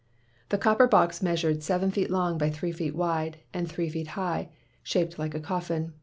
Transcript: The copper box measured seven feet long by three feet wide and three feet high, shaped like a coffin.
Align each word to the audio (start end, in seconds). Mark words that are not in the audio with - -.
The 0.49 0.57
copper 0.57 0.87
box 0.87 1.21
measured 1.21 1.61
seven 1.61 1.91
feet 1.91 2.09
long 2.09 2.39
by 2.39 2.49
three 2.49 2.71
feet 2.71 2.95
wide 2.95 3.37
and 3.53 3.69
three 3.69 3.87
feet 3.87 4.07
high, 4.17 4.49
shaped 4.81 5.19
like 5.19 5.35
a 5.35 5.39
coffin. 5.39 5.93